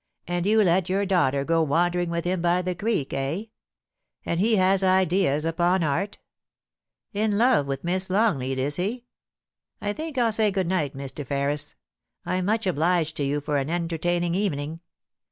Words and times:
* 0.17 0.27
And 0.27 0.47
you 0.47 0.63
let 0.63 0.89
your 0.89 1.05
daughter 1.05 1.45
go 1.45 1.61
wandering 1.61 2.09
with 2.09 2.25
him 2.25 2.41
by 2.41 2.63
the 2.63 2.73
creek, 2.73 3.13
eh? 3.13 3.43
And 4.25 4.39
he 4.39 4.55
has 4.55 4.83
ideas 4.83 5.45
upon 5.45 5.83
art! 5.83 6.17
In 7.13 7.37
love 7.37 7.67
with 7.67 7.83
Miss 7.83 8.09
Longleat, 8.09 8.57
is 8.57 8.77
he? 8.77 9.05
I 9.79 9.93
think 9.93 10.17
I'll 10.17 10.31
say 10.31 10.49
good 10.49 10.65
night, 10.65 10.97
Mr. 10.97 11.23
Ferris. 11.23 11.75
I'm 12.25 12.45
much 12.45 12.65
obliged 12.65 13.15
to 13.17 13.23
you 13.23 13.41
for 13.41 13.57
an 13.57 13.69
entertaining 13.69 14.33
evening. 14.33 14.79